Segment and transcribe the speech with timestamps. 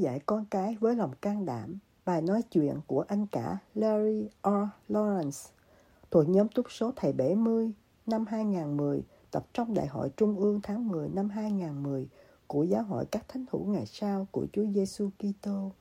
[0.00, 1.78] Dạy con cái với lòng can đảm.
[2.04, 4.48] Bài nói chuyện của anh cả Larry R.
[4.88, 5.50] Lawrence
[6.10, 7.72] thuộc nhóm túc số thầy 70
[8.06, 12.08] năm 2010 tập trong Đại hội Trung ương tháng 10 năm 2010
[12.46, 15.72] của Giáo hội các thánh hữu ngày sau của Chúa Giêsu Kitô.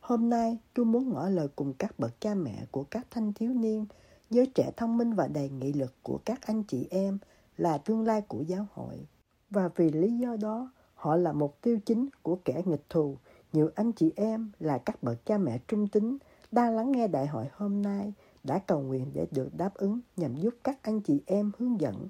[0.00, 3.54] Hôm nay, tôi muốn ngỏ lời cùng các bậc cha mẹ của các thanh thiếu
[3.54, 3.86] niên,
[4.30, 7.18] giới trẻ thông minh và đầy nghị lực của các anh chị em
[7.56, 9.06] là tương lai của giáo hội.
[9.50, 13.16] Và vì lý do đó, họ là mục tiêu chính của kẻ nghịch thù
[13.52, 16.18] nhiều anh chị em là các bậc cha mẹ trung tín
[16.52, 18.12] đang lắng nghe đại hội hôm nay
[18.44, 22.08] đã cầu nguyện để được đáp ứng nhằm giúp các anh chị em hướng dẫn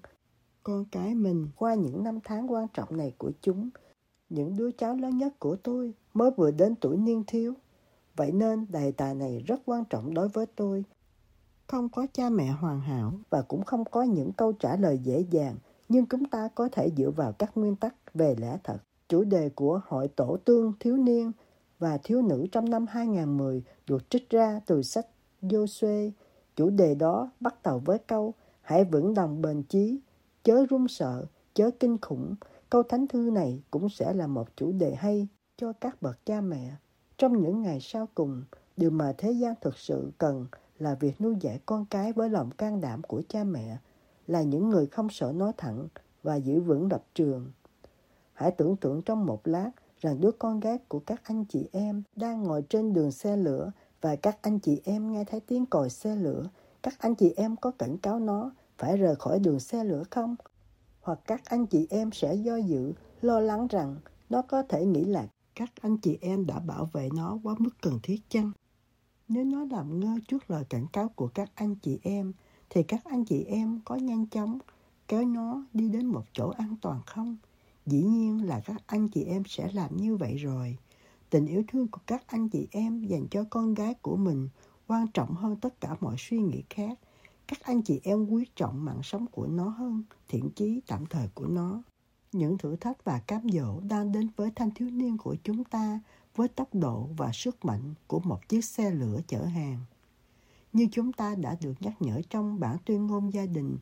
[0.62, 3.70] con cái mình qua những năm tháng quan trọng này của chúng.
[4.28, 7.54] Những đứa cháu lớn nhất của tôi mới vừa đến tuổi niên thiếu.
[8.16, 10.84] Vậy nên đề tài này rất quan trọng đối với tôi.
[11.66, 15.24] Không có cha mẹ hoàn hảo và cũng không có những câu trả lời dễ
[15.30, 15.56] dàng,
[15.88, 18.78] nhưng chúng ta có thể dựa vào các nguyên tắc về lẽ thật
[19.12, 21.32] chủ đề của Hội Tổ tương Thiếu niên
[21.78, 25.06] và Thiếu nữ trong năm 2010 được trích ra từ sách
[25.42, 26.10] Joshua.
[26.56, 30.00] Chủ đề đó bắt đầu với câu Hãy vững lòng bền chí,
[30.44, 32.34] chớ run sợ, chớ kinh khủng.
[32.70, 36.40] Câu thánh thư này cũng sẽ là một chủ đề hay cho các bậc cha
[36.40, 36.76] mẹ.
[37.18, 38.42] Trong những ngày sau cùng,
[38.76, 40.46] điều mà thế gian thực sự cần
[40.78, 43.76] là việc nuôi dạy con cái với lòng can đảm của cha mẹ,
[44.26, 45.88] là những người không sợ nói thẳng
[46.22, 47.50] và giữ vững lập trường.
[48.42, 49.70] Hãy tưởng tượng trong một lát
[50.00, 53.72] rằng đứa con gái của các anh chị em đang ngồi trên đường xe lửa
[54.00, 56.48] và các anh chị em nghe thấy tiếng còi xe lửa.
[56.82, 60.36] Các anh chị em có cảnh cáo nó phải rời khỏi đường xe lửa không?
[61.00, 63.96] Hoặc các anh chị em sẽ do dự, lo lắng rằng
[64.30, 67.72] nó có thể nghĩ là các anh chị em đã bảo vệ nó quá mức
[67.82, 68.50] cần thiết chăng?
[69.28, 72.32] Nếu nó làm ngơ trước lời cảnh cáo của các anh chị em,
[72.70, 74.58] thì các anh chị em có nhanh chóng
[75.08, 77.36] kéo nó đi đến một chỗ an toàn không?
[77.86, 80.78] Dĩ nhiên là các anh chị em sẽ làm như vậy rồi.
[81.30, 84.48] Tình yêu thương của các anh chị em dành cho con gái của mình
[84.86, 86.98] quan trọng hơn tất cả mọi suy nghĩ khác.
[87.46, 91.28] Các anh chị em quý trọng mạng sống của nó hơn thiện chí tạm thời
[91.34, 91.82] của nó.
[92.32, 96.00] Những thử thách và cám dỗ đang đến với thanh thiếu niên của chúng ta
[96.36, 99.78] với tốc độ và sức mạnh của một chiếc xe lửa chở hàng.
[100.72, 103.78] Như chúng ta đã được nhắc nhở trong bản tuyên ngôn gia đình,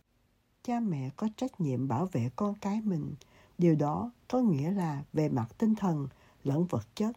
[0.63, 3.15] cha mẹ có trách nhiệm bảo vệ con cái mình–
[3.61, 6.09] Điều đó có nghĩa là về mặt tinh thần
[6.45, 7.17] lẫn vật chất.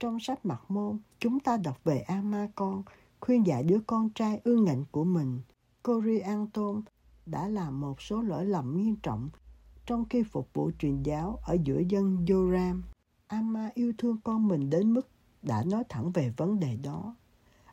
[0.00, 2.82] Trong sách mặt môn, chúng ta đọc về Ama con,
[3.20, 5.40] khuyên dạy đứa con trai ương ngạnh của mình.
[5.82, 6.82] Cory Anton
[7.26, 9.28] đã làm một số lỗi lầm nghiêm trọng
[9.86, 12.80] trong khi phục vụ truyền giáo ở giữa dân Joram.
[13.26, 15.08] Ama yêu thương con mình đến mức
[15.42, 17.16] đã nói thẳng về vấn đề đó.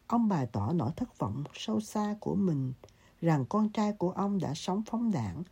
[0.07, 2.73] Ông bày tỏ nỗi thất vọng sâu xa của mình
[3.21, 5.43] rằng con trai của ông đã sống phóng đảng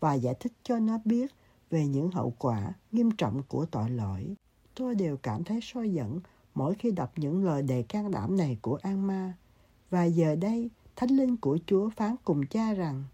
[0.00, 1.34] và giải thích cho nó biết
[1.70, 4.34] về những hậu quả nghiêm trọng của tội lỗi.
[4.74, 6.20] Tôi đều cảm thấy soi dẫn
[6.54, 9.34] mỗi khi đọc những lời đề can đảm này của An Ma.
[9.90, 13.04] Và giờ đây, Thánh Linh của Chúa phán cùng cha rằng,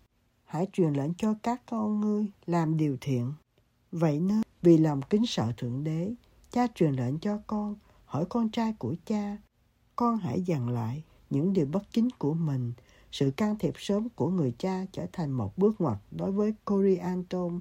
[0.45, 3.33] hãy truyền lệnh cho các con ngươi làm điều thiện.
[3.93, 6.15] Vậy nên, vì lòng kính sợ Thượng Đế,
[6.50, 7.75] cha truyền lệnh cho con,
[8.05, 9.37] hỏi con trai của cha,
[9.97, 12.72] con hãy dằn lại những điều bất chính của mình.
[13.12, 16.97] Sự can thiệp sớm của người cha trở thành một bước ngoặt đối với Cory
[16.97, 17.61] Anton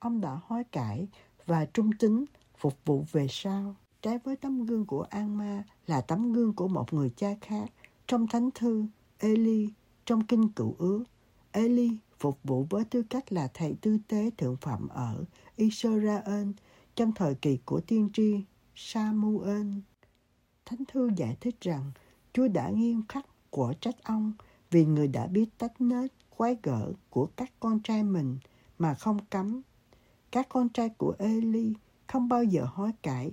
[0.00, 1.08] ông đã hối cải
[1.46, 2.24] và trung tín
[2.58, 3.76] phục vụ về sau.
[4.02, 7.70] Trái với tấm gương của An Ma là tấm gương của một người cha khác.
[8.06, 8.84] Trong thánh thư,
[9.18, 9.68] Eli,
[10.04, 11.04] trong kinh cựu ước,
[11.52, 15.24] Eli phục vụ với tư cách là thầy tư tế thượng phẩm ở
[15.56, 16.48] Israel
[16.94, 18.44] trong thời kỳ của tiên tri
[18.74, 19.66] Samuel.
[20.64, 21.90] Thánh thư giải thích rằng
[22.32, 24.32] Chúa đã nghiêm khắc của trách ông
[24.70, 28.38] vì người đã biết tách nết quái gở của các con trai mình
[28.78, 29.62] mà không cấm
[30.32, 31.72] các con trai của Eli
[32.06, 33.30] không bao giờ hối cải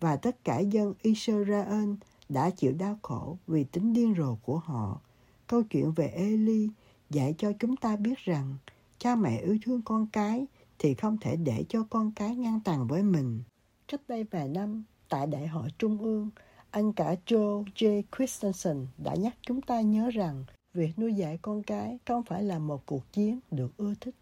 [0.00, 1.90] và tất cả dân Israel
[2.28, 5.00] đã chịu đau khổ vì tính điên rồ của họ.
[5.46, 6.68] Câu chuyện về Eli
[7.10, 8.54] dạy cho chúng ta biết rằng
[8.98, 10.46] cha mẹ yêu thương con cái
[10.78, 13.42] thì không thể để cho con cái ngang tàn với mình.
[13.88, 16.30] Cách đây vài năm, tại Đại hội Trung ương,
[16.70, 18.02] anh cả Joe J.
[18.16, 20.44] Christensen đã nhắc chúng ta nhớ rằng
[20.74, 24.14] việc nuôi dạy con cái không phải là một cuộc chiến được ưa thích.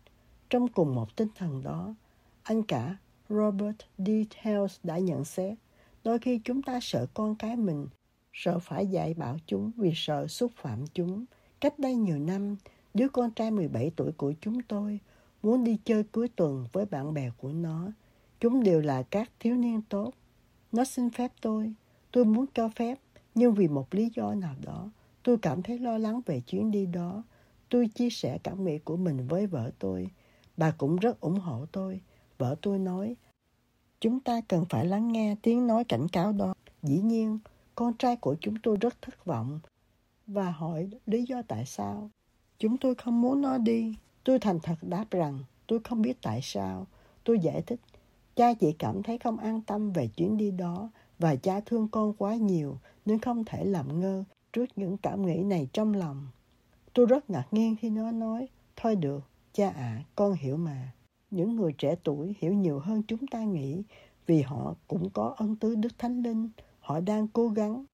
[0.51, 1.95] Trong cùng một tinh thần đó,
[2.45, 2.97] anh cả
[3.29, 4.09] Robert D.
[4.45, 5.59] Tales đã nhận xét,
[6.05, 7.89] đôi khi chúng ta sợ con cái mình,
[8.33, 11.25] sợ phải dạy bảo chúng vì sợ xúc phạm chúng.
[11.61, 12.57] Cách đây nhiều năm,
[12.95, 15.01] đứa con trai 17 tuổi của chúng tôi
[15.43, 17.93] muốn đi chơi cuối tuần với bạn bè của nó.
[18.41, 20.13] Chúng đều là các thiếu niên tốt.
[20.73, 21.73] Nó xin phép tôi.
[22.13, 22.99] Tôi muốn cho phép,
[23.35, 24.91] nhưng vì một lý do nào đó,
[25.23, 27.23] tôi cảm thấy lo lắng về chuyến đi đó.
[27.69, 30.11] Tôi chia sẻ cảm nghĩ của mình với vợ tôi.
[30.57, 32.01] Bà cũng rất ủng hộ tôi.
[32.45, 33.17] Vợ tôi nói,
[34.01, 36.55] chúng ta cần phải lắng nghe tiếng nói cảnh cáo đó.
[36.83, 37.39] Dĩ nhiên,
[37.75, 39.61] con trai của chúng tôi rất thất vọng
[40.27, 42.11] và hỏi lý do tại sao.
[42.59, 43.95] Chúng tôi không muốn nó đi.
[44.25, 46.87] Tôi thành thật đáp rằng tôi không biết tại sao.
[47.25, 47.81] Tôi giải thích,
[48.37, 52.13] cha chỉ cảm thấy không an tâm về chuyến đi đó và cha thương con
[52.19, 56.29] quá nhiều nên không thể làm ngơ trước những cảm nghĩ này trong lòng.
[56.93, 60.93] Tôi rất ngạc nhiên khi nó nói, thôi được, cha ạ, à, con hiểu mà.
[61.35, 63.83] Những người trẻ tuổi hiểu nhiều hơn chúng ta nghĩ,
[64.27, 66.49] vì họ cũng có ân tứ Đức Thánh Linh.
[66.81, 67.85] Họ đang cố gắng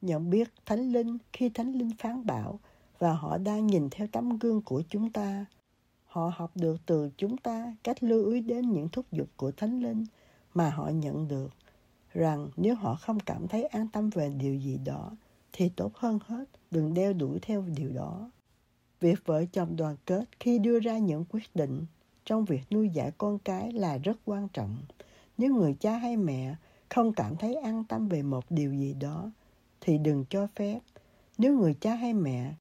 [0.00, 2.60] nhận biết Thánh Linh khi Thánh Linh phán bảo,
[2.98, 5.46] và họ đang nhìn theo tấm gương của chúng ta.
[6.06, 9.82] Họ học được từ chúng ta cách lưu ý đến những thúc giục của Thánh
[9.82, 10.04] Linh
[10.54, 11.50] mà họ nhận được,
[12.12, 15.16] rằng nếu họ không cảm thấy an tâm về điều gì đó,
[15.52, 18.30] thì tốt hơn hết đừng đeo đuổi theo điều đó.
[19.00, 21.86] Việc vợ chồng đoàn kết khi đưa ra những quyết định
[22.28, 24.76] trong việc nuôi dạy con cái là rất quan trọng.
[25.38, 26.54] Nếu người cha hay mẹ
[26.88, 29.30] không cảm thấy an tâm về một điều gì đó
[29.80, 30.78] thì đừng cho phép.
[31.38, 32.54] Nếu người cha hay mẹ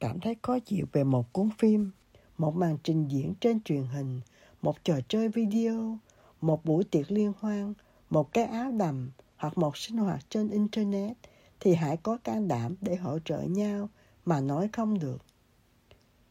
[0.00, 1.90] cảm thấy khó chịu về một cuốn phim,
[2.38, 4.20] một màn trình diễn trên truyền hình,
[4.62, 5.98] một trò chơi video,
[6.40, 7.74] một buổi tiệc liên hoan,
[8.10, 11.16] một cái áo đầm hoặc một sinh hoạt trên Internet
[11.60, 13.88] thì hãy có can đảm để hỗ trợ nhau
[14.24, 15.25] mà nói không được.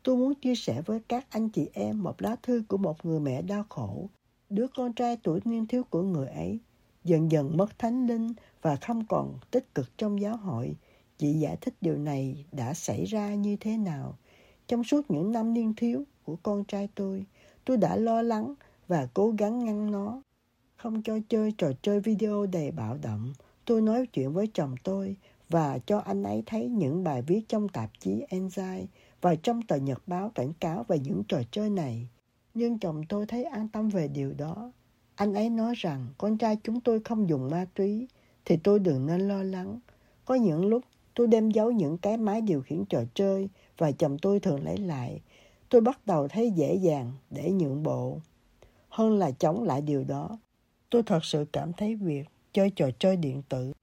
[0.05, 3.19] Tôi muốn chia sẻ với các anh chị em một lá thư của một người
[3.19, 4.09] mẹ đau khổ.
[4.49, 6.59] Đứa con trai tuổi niên thiếu của người ấy
[7.03, 10.75] dần dần mất thánh linh và không còn tích cực trong giáo hội.
[11.17, 14.17] Chị giải thích điều này đã xảy ra như thế nào.
[14.67, 17.25] Trong suốt những năm niên thiếu của con trai tôi,
[17.65, 18.53] tôi đã lo lắng
[18.87, 20.21] và cố gắng ngăn nó.
[20.75, 23.33] Không cho chơi trò chơi video đầy bạo động.
[23.65, 25.15] Tôi nói chuyện với chồng tôi
[25.49, 28.85] và cho anh ấy thấy những bài viết trong tạp chí Enzyme
[29.25, 32.07] và trong tờ nhật báo cảnh cáo về những trò chơi này.
[32.53, 34.71] Nhưng chồng tôi thấy an tâm về điều đó.
[35.15, 38.07] Anh ấy nói rằng con trai chúng tôi không dùng ma túy,
[38.45, 39.79] thì tôi đừng nên lo lắng.
[40.25, 40.83] Có những lúc
[41.13, 44.77] tôi đem giấu những cái máy điều khiển trò chơi và chồng tôi thường lấy
[44.77, 45.21] lại.
[45.69, 48.19] Tôi bắt đầu thấy dễ dàng để nhượng bộ.
[48.89, 50.37] Hơn là chống lại điều đó.
[50.89, 53.73] Tôi thật sự cảm thấy việc chơi trò chơi điện tử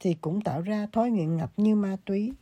[0.00, 2.32] thì cũng tạo ra thói nghiện ngập như ma túy.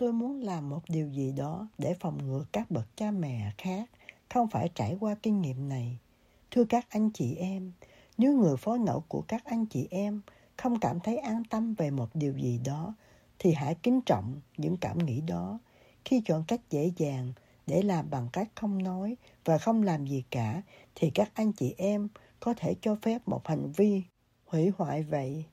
[0.00, 3.90] Tôi muốn làm một điều gì đó để phòng ngừa các bậc cha mẹ khác
[4.28, 5.98] không phải trải qua kinh nghiệm này.
[6.50, 7.72] Thưa các anh chị em,
[8.18, 10.20] nếu người phó nậu của các anh chị em
[10.56, 12.94] không cảm thấy an tâm về một điều gì đó,
[13.38, 15.58] thì hãy kính trọng những cảm nghĩ đó.
[16.04, 17.32] Khi chọn cách dễ dàng
[17.66, 20.62] để làm bằng cách không nói và không làm gì cả,
[20.94, 22.08] thì các anh chị em
[22.40, 24.02] có thể cho phép một hành vi
[24.46, 25.44] hủy hoại vậy.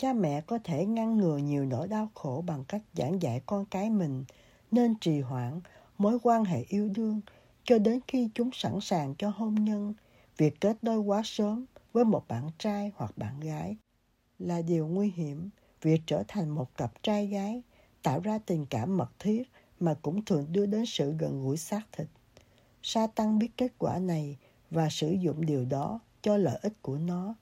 [0.00, 3.64] Cha mẹ có thể ngăn ngừa nhiều nỗi đau khổ bằng cách giảng dạy con
[3.64, 4.24] cái mình
[4.70, 5.60] nên trì hoãn
[5.98, 7.20] mối quan hệ yêu đương
[7.64, 9.94] cho đến khi chúng sẵn sàng cho hôn nhân.
[10.36, 13.76] Việc kết đôi quá sớm với một bạn trai hoặc bạn gái
[14.38, 15.50] là điều nguy hiểm.
[15.82, 17.62] Việc trở thành một cặp trai gái
[18.02, 19.42] tạo ra tình cảm mật thiết
[19.80, 22.06] mà cũng thường đưa đến sự gần gũi xác thịt.
[22.82, 24.36] Sa tăng biết kết quả này
[24.70, 27.34] và sử dụng điều đó cho lợi ích của nó.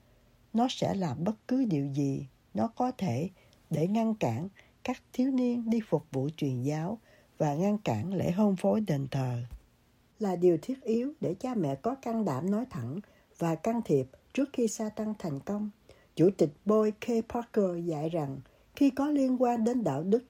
[0.53, 3.31] Nó sẽ làm bất cứ điều gì nó có thể
[3.71, 4.49] để ngăn cản
[4.85, 6.99] các thiếu niên đi phục vụ truyền giáo
[7.39, 9.43] và ngăn cản lễ hôn phối đền thờ.
[10.19, 13.01] Là điều thiết yếu để cha mẹ có can đảm nói thẳng
[13.39, 15.71] và can thiệp trước khi sa tăng thành công.
[16.15, 17.07] Chủ tịch Boy K.
[17.29, 18.39] Parker dạy rằng
[18.77, 20.25] khi có liên quan đến đạo đức,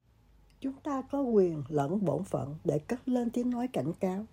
[0.60, 4.26] chúng ta có quyền lẫn bổn phận để cất lên tiếng nói cảnh cáo.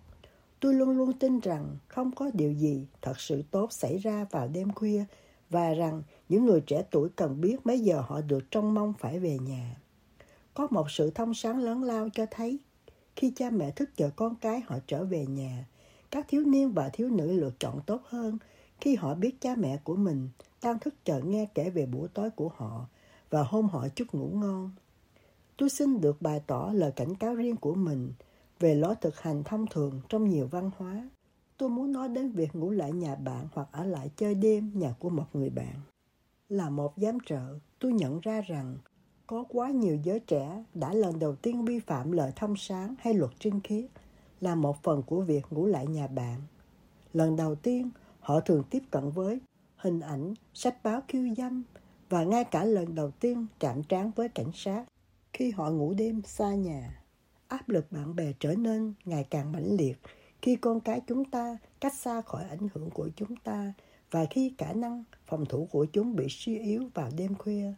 [0.60, 4.48] Tôi luôn luôn tin rằng không có điều gì thật sự tốt xảy ra vào
[4.48, 5.04] đêm khuya
[5.54, 9.18] và rằng những người trẻ tuổi cần biết mấy giờ họ được trông mong phải
[9.18, 9.76] về nhà.
[10.54, 12.58] Có một sự thông sáng lớn lao cho thấy
[13.16, 15.66] khi cha mẹ thức chờ con cái họ trở về nhà,
[16.10, 18.38] các thiếu niên và thiếu nữ lựa chọn tốt hơn
[18.80, 20.28] khi họ biết cha mẹ của mình
[20.62, 22.86] đang thức chờ nghe kể về buổi tối của họ
[23.30, 24.70] và hôn họ chút ngủ ngon.
[25.56, 28.12] Tôi xin được bày tỏ lời cảnh cáo riêng của mình
[28.60, 31.08] về lối thực hành thông thường trong nhiều văn hóa.
[31.56, 34.94] Tôi muốn nói đến việc ngủ lại nhà bạn hoặc ở lại chơi đêm nhà
[34.98, 35.74] của một người bạn.
[36.48, 38.76] Là một giám trợ, tôi nhận ra rằng
[39.26, 43.14] có quá nhiều giới trẻ đã lần đầu tiên vi phạm lời thông sáng hay
[43.14, 43.84] luật trinh khiết
[44.40, 46.40] là một phần của việc ngủ lại nhà bạn.
[47.12, 47.90] Lần đầu tiên,
[48.24, 49.40] Họ thường tiếp cận với
[49.76, 51.62] hình ảnh, sách báo khiêu dâm
[52.08, 54.84] và ngay cả lần đầu tiên chạm trán với cảnh sát
[55.32, 57.02] khi họ ngủ đêm xa nhà.
[57.48, 59.98] Áp lực bạn bè trở nên ngày càng mãnh liệt
[60.44, 63.72] khi con cái chúng ta cách xa khỏi ảnh hưởng của chúng ta
[64.10, 67.72] và khi khả năng phòng thủ của chúng bị suy yếu vào đêm khuya.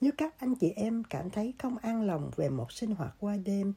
[0.00, 3.36] Nếu các anh chị em cảm thấy không an lòng về một sinh hoạt qua
[3.36, 3.72] đêm,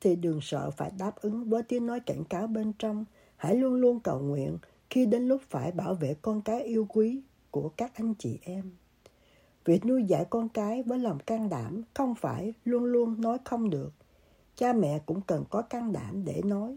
[0.00, 3.04] thì đừng sợ phải đáp ứng với tiếng nói cảnh cáo bên trong.
[3.36, 4.58] Hãy luôn luôn cầu nguyện
[4.90, 8.70] khi đến lúc phải bảo vệ con cái yêu quý của các anh chị em.
[9.64, 13.70] Việc nuôi dạy con cái với lòng can đảm không phải luôn luôn nói không
[13.70, 13.92] được.
[14.56, 16.76] Cha mẹ cũng cần có can đảm để nói.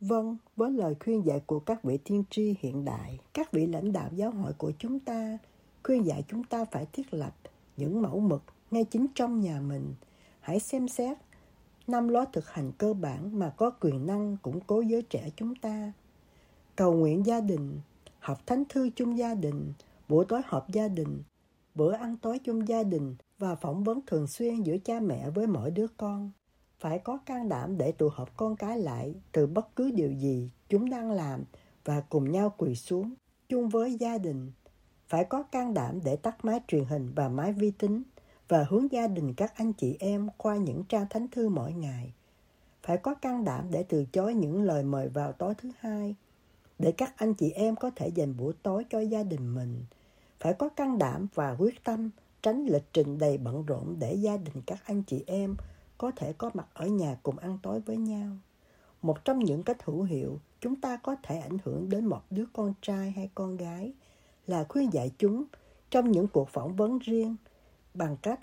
[0.00, 3.92] Vâng, với lời khuyên dạy của các vị tiên tri hiện đại, các vị lãnh
[3.92, 5.38] đạo giáo hội của chúng ta
[5.84, 7.34] khuyên dạy chúng ta phải thiết lập
[7.76, 9.94] những mẫu mực ngay chính trong nhà mình.
[10.40, 11.18] Hãy xem xét
[11.86, 15.54] năm lối thực hành cơ bản mà có quyền năng củng cố giới trẻ chúng
[15.54, 15.92] ta.
[16.76, 17.80] Cầu nguyện gia đình,
[18.18, 19.72] học thánh thư chung gia đình,
[20.08, 21.22] buổi tối họp gia đình,
[21.74, 25.46] bữa ăn tối chung gia đình và phỏng vấn thường xuyên giữa cha mẹ với
[25.46, 26.30] mỗi đứa con.
[26.80, 30.50] Phải có can đảm để tụ họp con cái lại từ bất cứ điều gì
[30.68, 31.44] chúng đang làm
[31.84, 33.14] và cùng nhau quỳ xuống
[33.48, 34.52] chung với gia đình.
[35.08, 38.02] Phải có can đảm để tắt máy truyền hình và máy vi tính
[38.48, 42.12] và hướng gia đình các anh chị em qua những trang thánh thư mỗi ngày.
[42.82, 46.14] Phải có can đảm để từ chối những lời mời vào tối thứ hai,
[46.78, 49.84] để các anh chị em có thể dành buổi tối cho gia đình mình.
[50.40, 52.10] Phải có can đảm và quyết tâm
[52.42, 55.56] tránh lịch trình đầy bận rộn để gia đình các anh chị em
[55.98, 58.36] có thể có mặt ở nhà cùng ăn tối với nhau.
[59.02, 62.44] Một trong những cách hữu hiệu chúng ta có thể ảnh hưởng đến một đứa
[62.52, 63.92] con trai hay con gái
[64.46, 65.44] là khuyên dạy chúng
[65.90, 67.36] trong những cuộc phỏng vấn riêng.
[67.94, 68.40] Bằng cách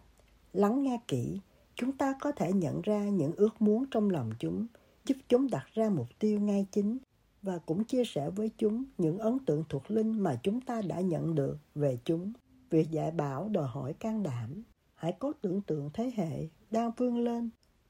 [0.53, 1.39] lắng nghe kỹ,
[1.75, 4.67] chúng ta có thể nhận ra những ước muốn trong lòng chúng,
[5.05, 6.97] giúp chúng đặt ra mục tiêu ngay chính
[7.41, 11.01] và cũng chia sẻ với chúng những ấn tượng thuộc linh mà chúng ta đã
[11.01, 12.33] nhận được về chúng.
[12.69, 14.63] Việc dạy bảo đòi hỏi can đảm
[15.05, 17.49] hãy có tưởng tượng thế hệ đang vươn lên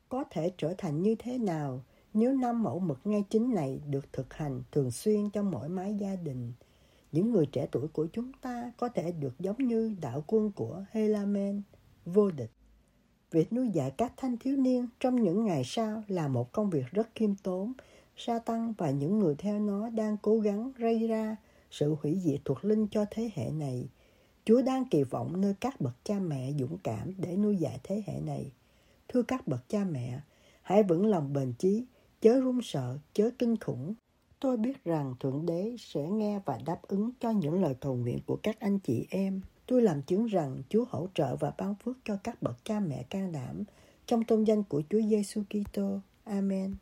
[0.10, 4.14] có thể trở thành như thế nào nếu năm mẫu mực ngay chính này được
[4.14, 6.54] thực hành thường xuyên trong mỗi mái gia đình
[7.12, 10.86] những người trẻ tuổi của chúng ta có thể được giống như đạo quân của
[10.92, 11.62] Helamen,
[12.06, 12.52] vô địch.
[13.32, 16.86] Việc nuôi dạy các thanh thiếu niên trong những ngày sau là một công việc
[16.92, 17.74] rất khiêm tốn.
[18.16, 21.36] Sa tăng và những người theo nó đang cố gắng gây ra
[21.72, 23.90] sự hủy diệt thuộc linh cho thế hệ này.
[24.46, 28.04] Chúa đang kỳ vọng nơi các bậc cha mẹ dũng cảm để nuôi dạy thế
[28.06, 28.52] hệ này.
[29.08, 30.20] Thưa các bậc cha mẹ,
[30.62, 31.86] hãy vững lòng bền chí,
[32.22, 33.96] chớ run sợ, chớ kinh khủng,
[34.46, 38.20] Tôi biết rằng Thượng Đế sẽ nghe và đáp ứng cho những lời cầu nguyện
[38.26, 39.42] của các anh chị em.
[39.68, 43.04] Tôi làm chứng rằng Chúa hỗ trợ và ban phước cho các bậc cha mẹ
[43.10, 43.64] can đảm
[44.06, 46.00] trong tôn danh của Chúa Giêsu Kitô.
[46.24, 46.74] Amen.